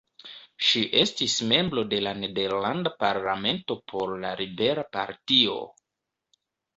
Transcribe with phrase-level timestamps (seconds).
[0.67, 5.59] Ŝi estis membro de la nederlanda parlamento por la liberala partio.